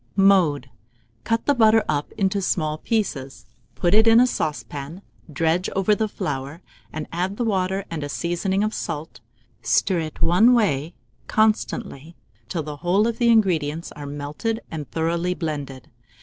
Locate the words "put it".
3.75-4.07